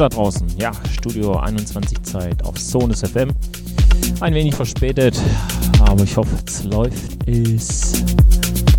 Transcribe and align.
Da 0.00 0.08
draußen. 0.08 0.48
Ja, 0.56 0.72
Studio 0.90 1.36
21 1.36 2.02
Zeit 2.04 2.42
auf 2.42 2.56
Sonus 2.58 3.00
FM. 3.02 3.34
Ein 4.20 4.32
wenig 4.32 4.54
verspätet, 4.54 5.20
aber 5.78 6.04
ich 6.04 6.16
hoffe, 6.16 6.34
es 6.46 6.64
läuft 6.64 7.28
es. 7.28 8.02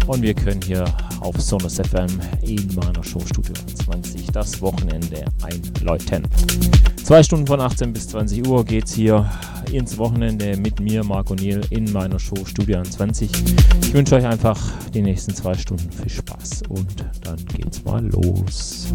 Und 0.08 0.24
wir 0.24 0.34
können 0.34 0.62
hier 0.64 0.84
auf 1.20 1.40
Sonus 1.40 1.76
FM 1.76 2.08
in 2.42 2.74
meiner 2.74 3.04
Show 3.04 3.20
Studio 3.20 3.54
20 3.86 4.32
das 4.32 4.60
Wochenende 4.64 5.26
einläuten. 5.44 6.24
Zwei 7.04 7.22
Stunden 7.22 7.46
von 7.46 7.62
18 7.62 7.94
bis 7.94 8.08
20 8.08 8.48
Uhr 8.48 8.66
geht 8.66 8.86
es 8.86 8.94
hier 8.96 9.30
ins 9.72 10.00
Wochenende 10.00 10.58
mit 10.58 10.80
mir, 10.80 11.04
Marco 11.04 11.36
Niel, 11.36 11.62
in 11.70 11.92
meiner 11.92 12.18
Show 12.18 12.44
Studio 12.48 12.82
20. 12.82 13.30
Ich 13.84 13.94
wünsche 13.94 14.16
euch 14.16 14.26
einfach 14.26 14.60
die 14.92 15.04
nächsten 15.04 15.36
zwei 15.36 15.54
Stunden 15.54 15.92
viel 15.92 16.10
Spaß 16.10 16.64
und 16.70 17.06
dann 17.24 17.38
geht's 17.46 17.84
mal 17.84 18.04
los. 18.08 18.88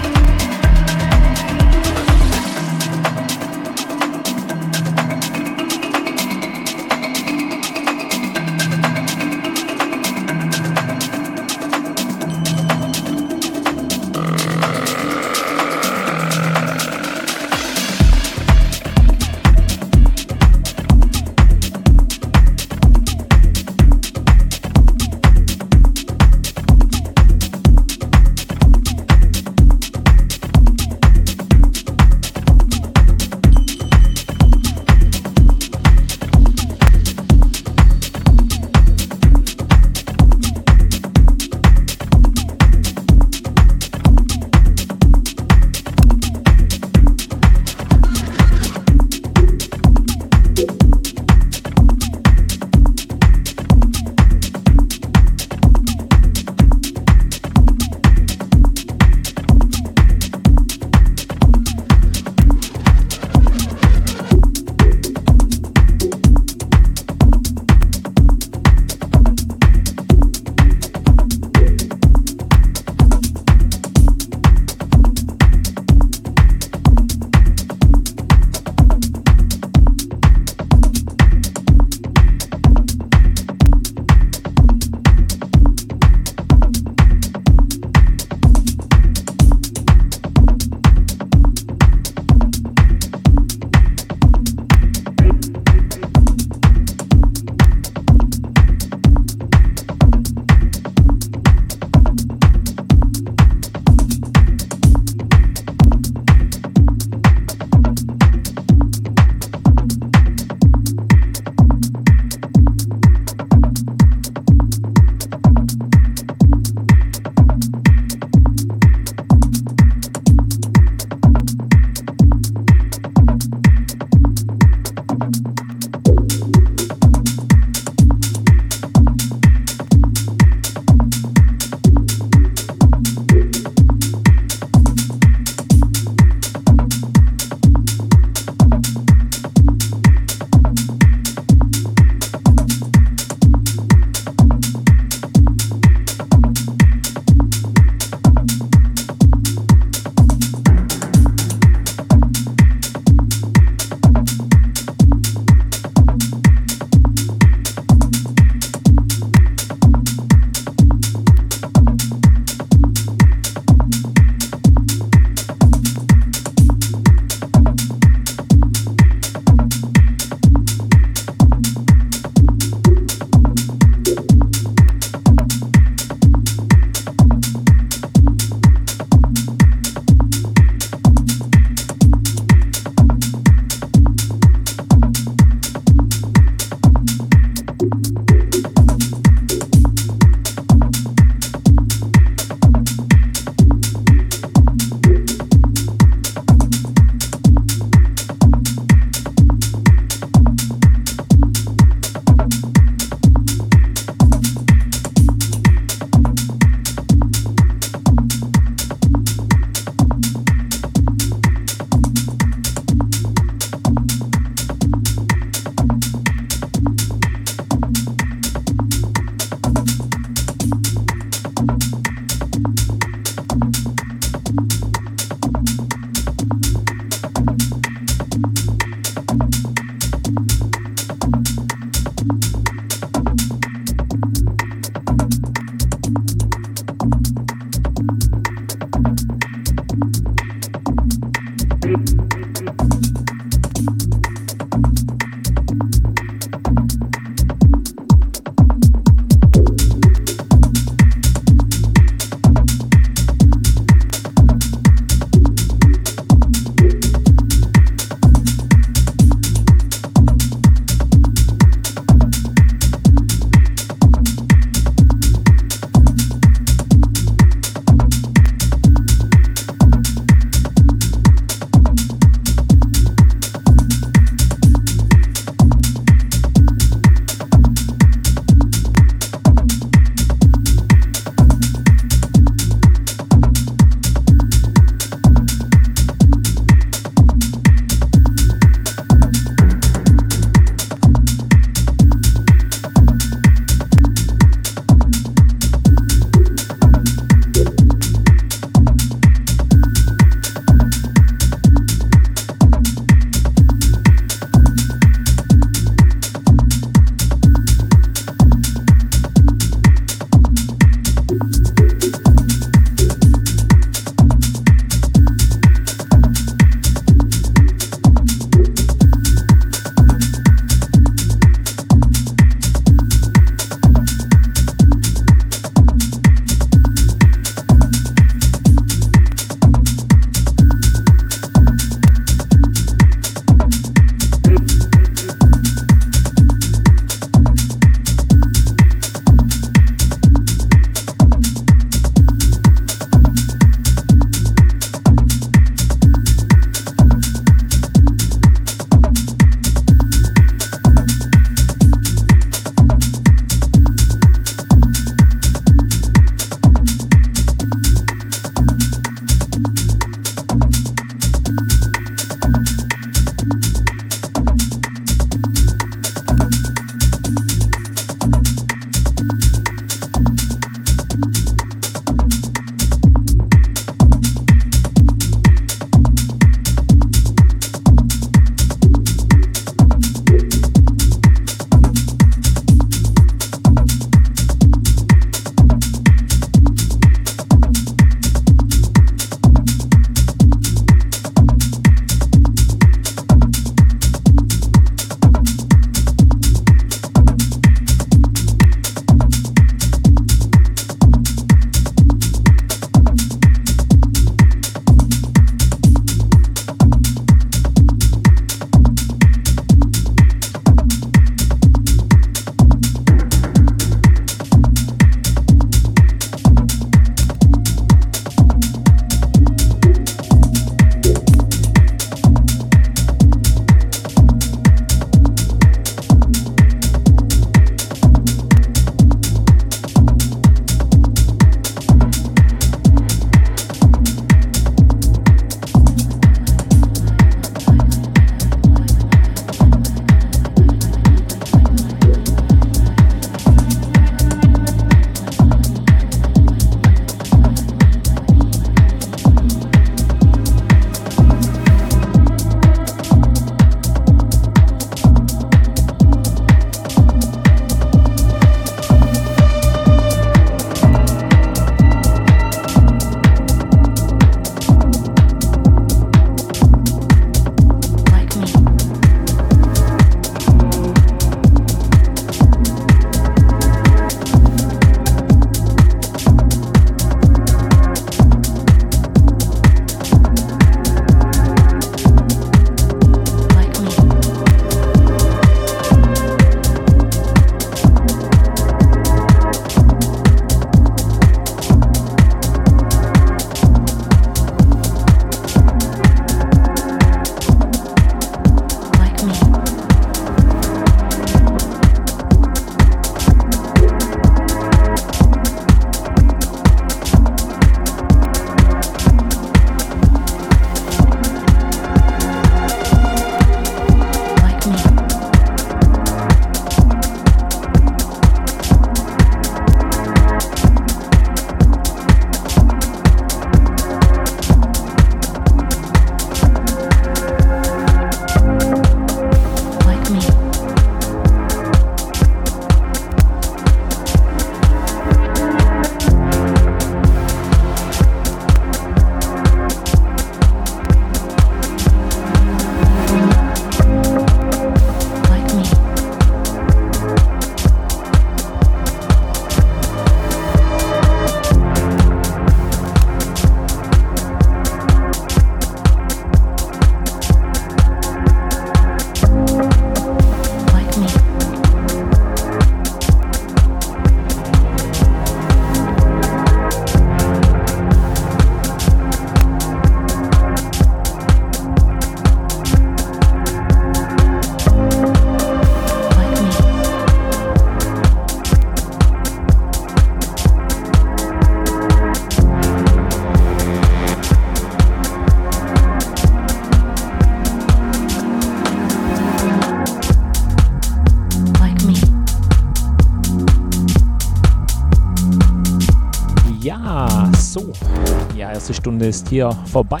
Erste 598.70 598.82
Stunde 598.82 599.06
ist 599.06 599.28
hier 599.28 599.50
vorbei. 599.64 600.00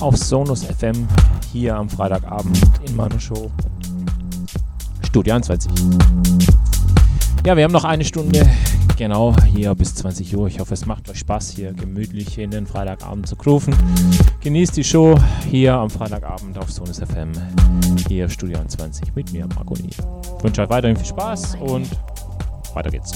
Auf 0.00 0.18
Sonus 0.18 0.62
FM 0.62 1.08
hier 1.52 1.74
am 1.74 1.88
Freitagabend 1.88 2.60
in 2.86 2.94
meiner 2.94 3.18
Show. 3.18 3.50
Studio 5.06 5.32
21. 5.32 5.72
Ja, 7.46 7.56
wir 7.56 7.64
haben 7.64 7.72
noch 7.72 7.84
eine 7.84 8.04
Stunde. 8.04 8.46
Genau, 8.98 9.34
hier 9.54 9.74
bis 9.74 9.94
20 9.94 10.36
Uhr. 10.36 10.48
Ich 10.48 10.60
hoffe, 10.60 10.74
es 10.74 10.84
macht 10.84 11.08
euch 11.08 11.20
Spaß, 11.20 11.52
hier 11.52 11.72
gemütlich 11.72 12.36
in 12.36 12.50
den 12.50 12.66
Freitagabend 12.66 13.26
zu 13.26 13.36
grooven. 13.36 13.74
Genießt 14.40 14.76
die 14.76 14.84
Show 14.84 15.18
hier 15.50 15.72
am 15.74 15.88
Freitagabend 15.88 16.58
auf 16.58 16.70
Sonus 16.70 16.98
FM. 16.98 17.32
Hier 18.06 18.28
Studio 18.28 18.58
21 18.58 19.14
mit 19.14 19.32
mir, 19.32 19.46
Marco 19.54 19.74
Ich 19.76 19.96
wünsche 20.44 20.60
euch 20.60 20.68
weiterhin 20.68 20.96
viel 20.96 21.06
Spaß 21.06 21.56
und 21.62 21.88
weiter 22.74 22.90
geht's. 22.90 23.12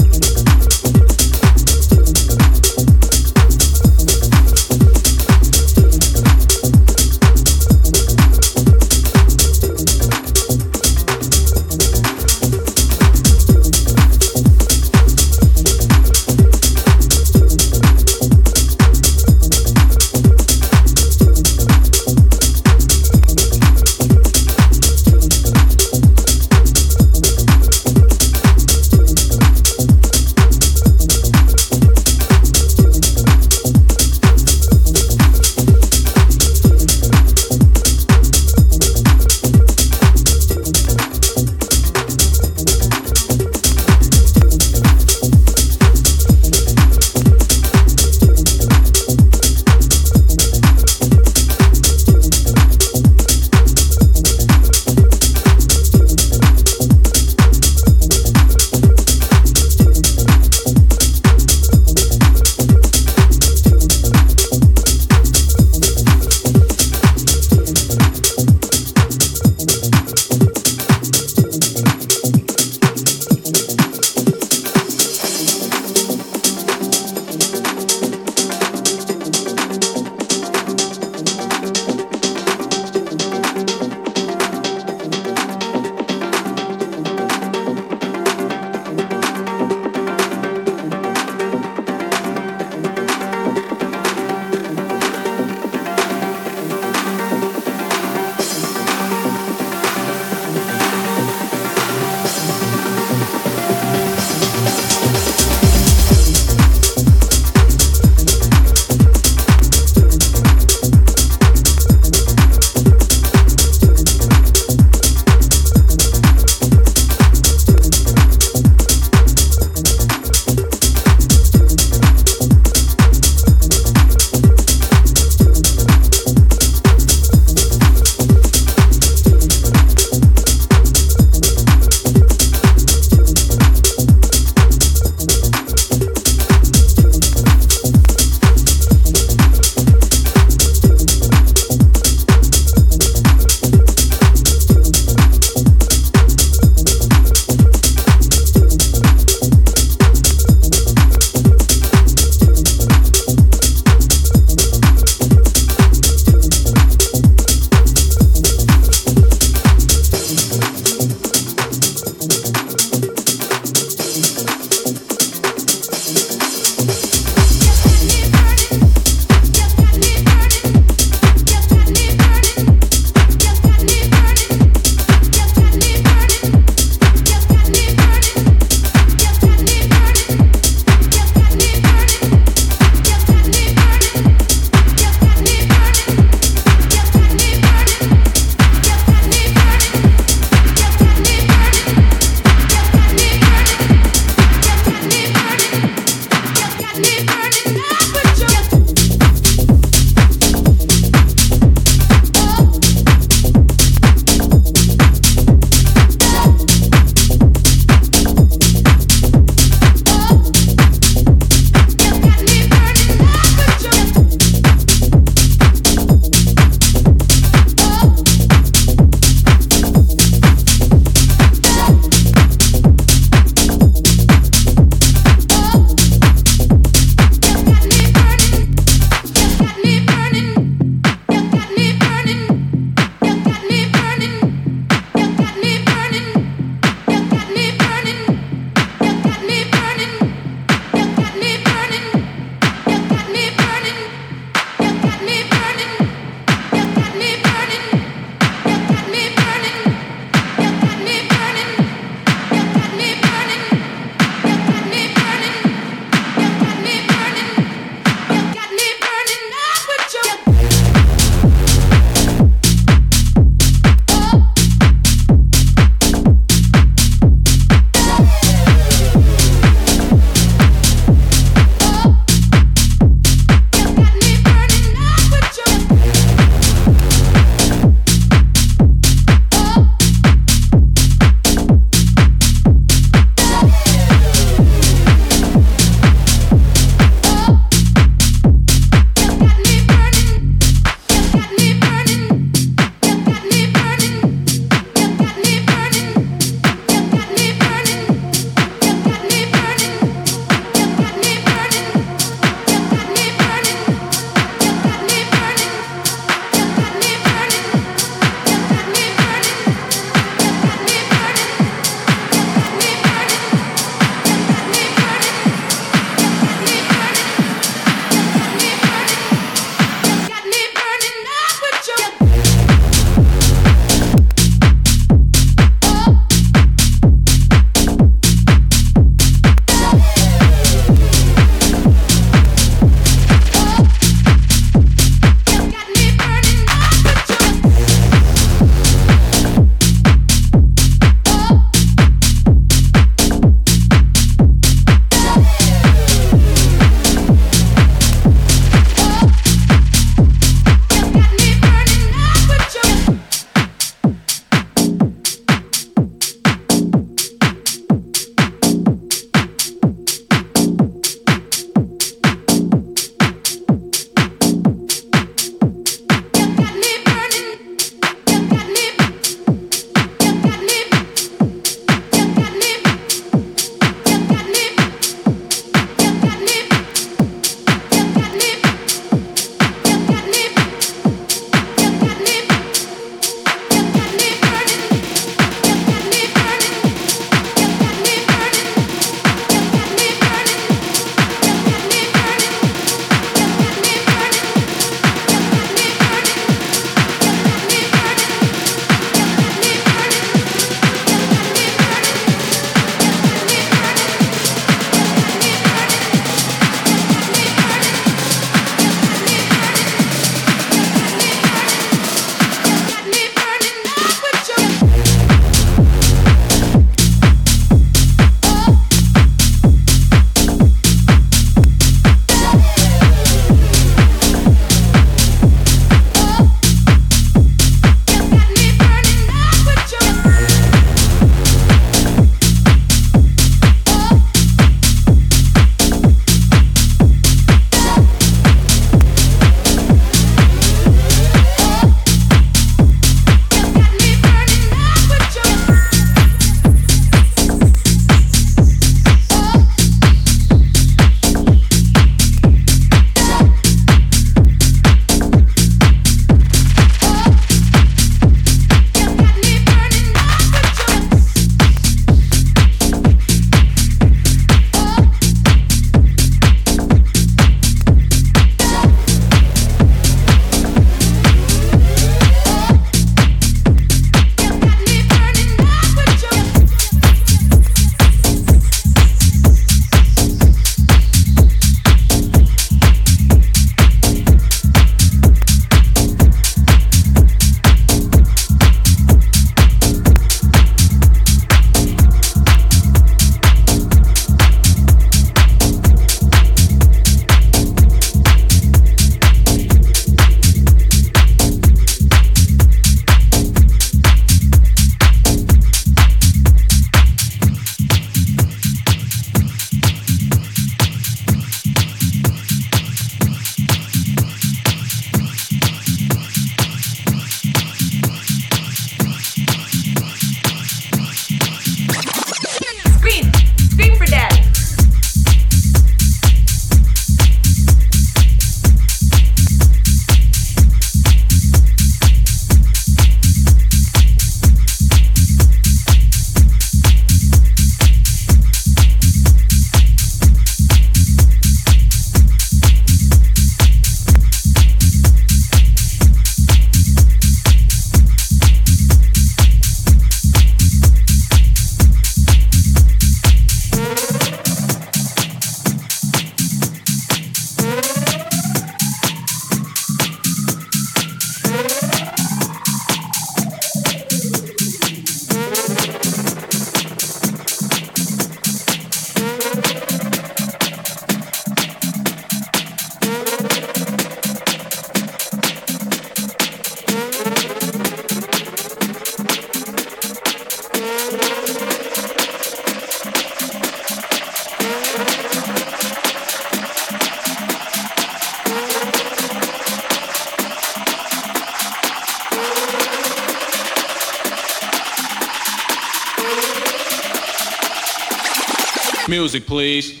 Music, 599.31 599.47
please. 599.47 600.00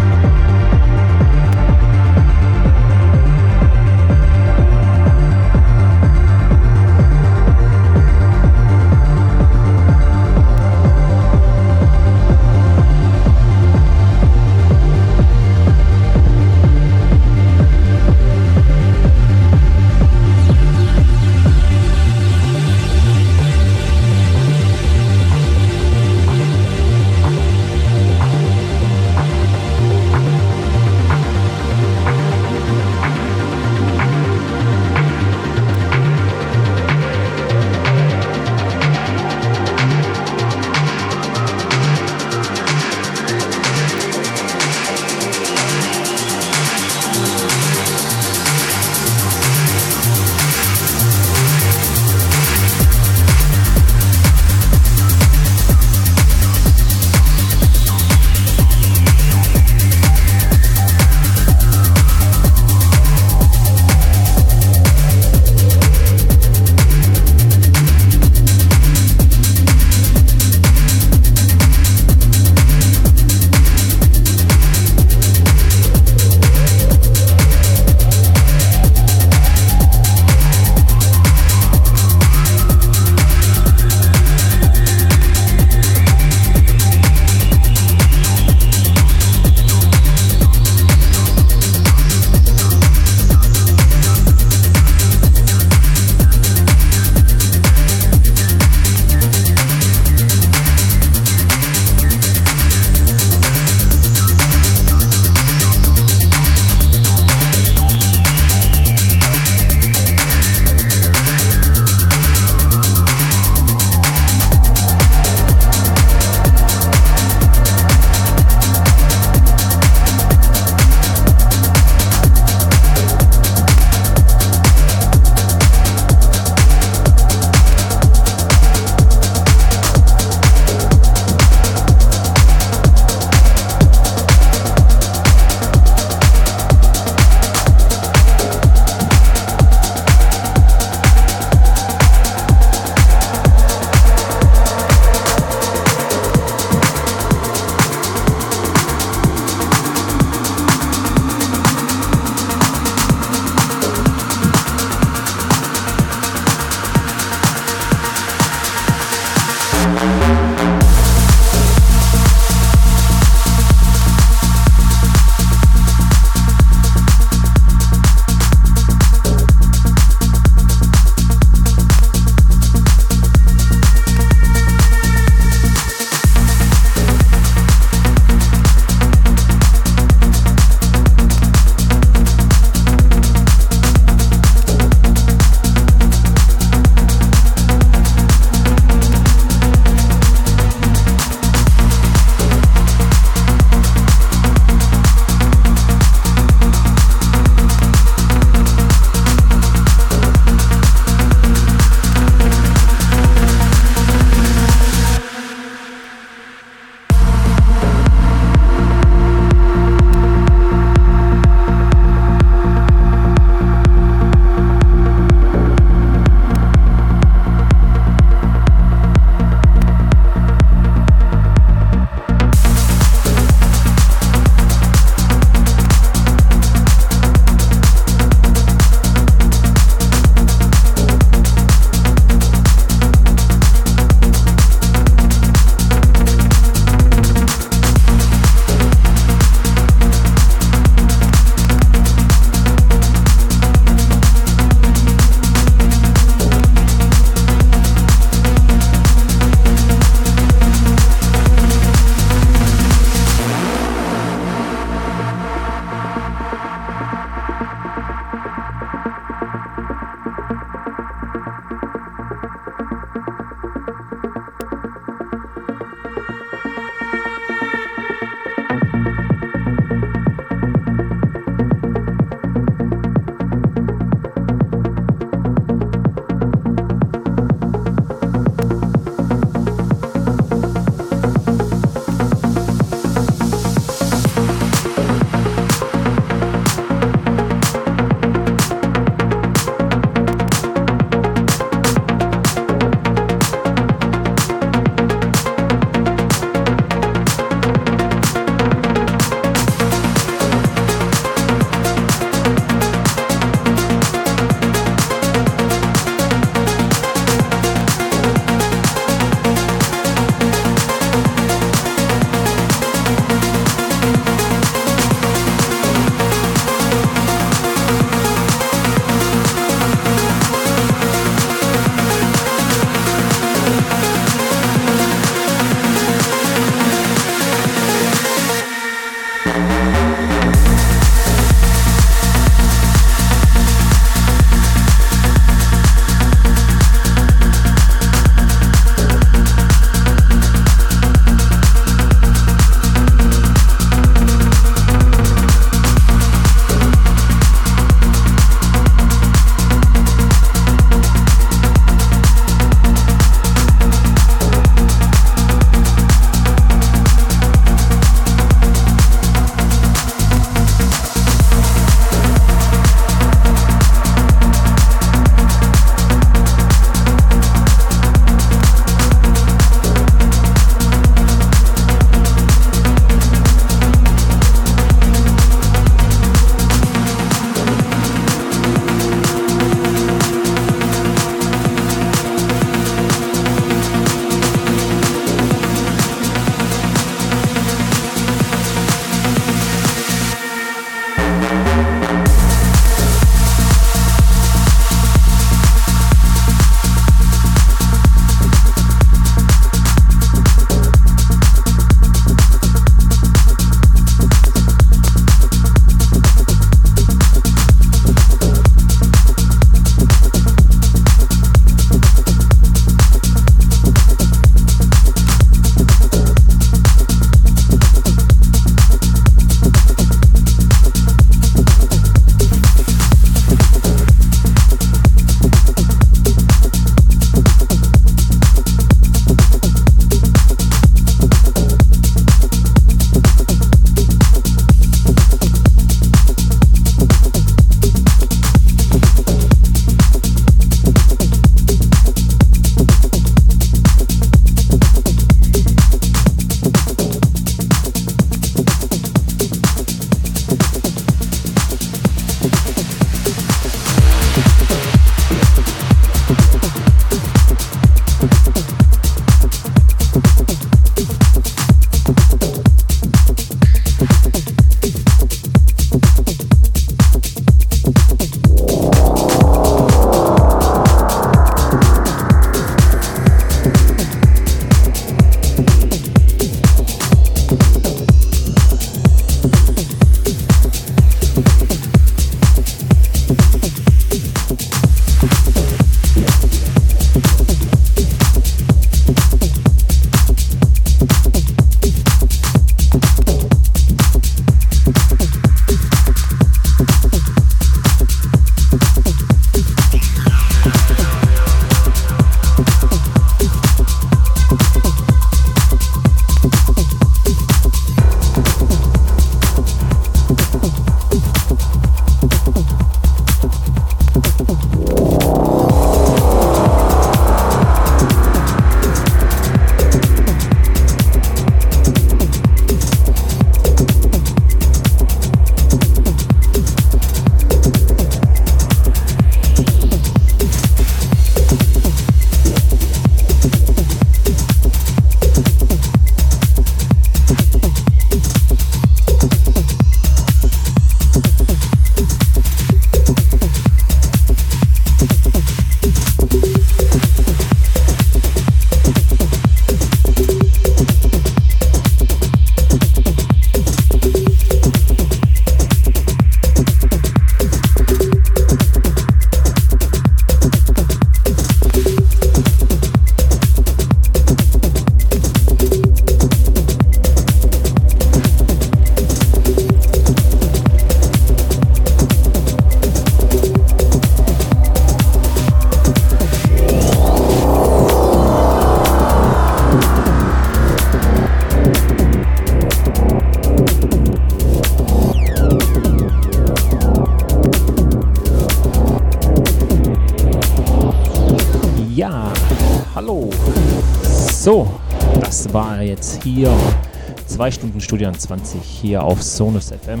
Zwei 597.44 597.50
Stunden 597.50 597.80
Studio 597.82 598.10
20 598.10 598.62
hier 598.62 599.02
auf 599.02 599.22
Sonus 599.22 599.70
FM. 599.70 600.00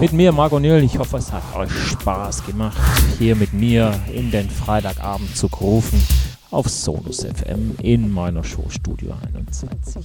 Mit 0.00 0.14
mir, 0.14 0.32
Marco 0.32 0.58
Nil. 0.58 0.82
Ich 0.82 0.98
hoffe, 0.98 1.18
es 1.18 1.30
hat 1.30 1.42
euch 1.54 1.70
Spaß 1.70 2.46
gemacht, 2.46 2.78
hier 3.18 3.36
mit 3.36 3.52
mir 3.52 3.92
in 4.14 4.30
den 4.30 4.48
Freitagabend 4.48 5.36
zu 5.36 5.48
rufen 5.48 6.02
auf 6.50 6.66
Sonus 6.70 7.26
FM 7.26 7.76
in 7.82 8.10
meiner 8.10 8.42
Show 8.42 8.64
Studio 8.70 9.12
21. 9.26 10.02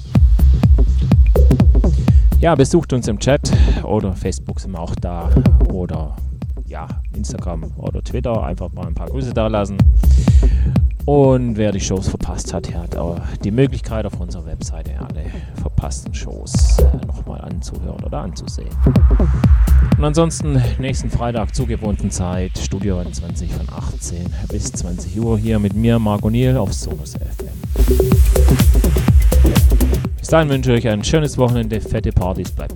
Ja, 2.41 2.55
besucht 2.55 2.91
uns 2.91 3.07
im 3.07 3.19
Chat 3.19 3.49
oder 3.83 4.11
Facebook 4.11 4.59
sind 4.59 4.71
wir 4.71 4.81
auch 4.81 4.95
da 4.95 5.29
oder 5.71 6.17
ja, 6.65 6.89
Instagram 7.15 7.71
oder 7.77 8.03
Twitter. 8.03 8.43
Einfach 8.43 8.69
mal 8.73 8.87
ein 8.87 8.93
paar 8.93 9.07
Grüße 9.07 9.33
da 9.33 9.47
lassen. 9.47 9.77
Und 11.05 11.57
wer 11.57 11.73
die 11.73 11.81
Shows 11.81 12.07
verpasst 12.07 12.53
hat, 12.53 12.73
hat 12.73 12.95
auch 12.95 13.19
die 13.43 13.51
Möglichkeit 13.51 14.05
auf 14.05 14.12
verpassten 15.93 16.13
Shows 16.13 16.79
äh, 16.79 17.05
nochmal 17.05 17.41
anzuhören 17.41 18.03
oder 18.03 18.19
anzusehen. 18.19 18.69
Und 19.97 20.03
ansonsten 20.03 20.61
nächsten 20.79 21.09
Freitag 21.09 21.53
zur 21.53 21.67
gewohnten 21.67 22.09
Zeit, 22.09 22.57
Studio 22.57 22.97
21 22.97 23.51
von 23.53 23.67
18 23.69 24.25
bis 24.49 24.71
20 24.71 25.19
Uhr 25.19 25.37
hier 25.37 25.59
mit 25.59 25.75
mir, 25.75 25.99
Marco 25.99 26.29
Niel 26.29 26.57
auf 26.57 26.73
Sonus 26.73 27.13
FM. 27.13 27.53
Bis 30.17 30.27
dahin 30.27 30.49
wünsche 30.49 30.73
ich 30.73 30.85
euch 30.85 30.91
ein 30.91 31.03
schönes 31.03 31.37
Wochenende, 31.37 31.79
fette 31.79 32.11
Partys, 32.11 32.51
bleibt. 32.51 32.72